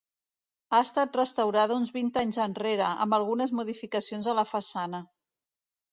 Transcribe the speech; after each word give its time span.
Ha 0.75 0.79
estat 0.85 1.17
restaurada 1.19 1.77
uns 1.81 1.93
vint 1.99 2.09
anys 2.23 2.41
enrere, 2.47 2.89
amb 3.07 3.19
algunes 3.19 3.53
modificacions 3.61 4.31
a 4.33 4.39
la 4.41 4.51
façana. 4.57 5.07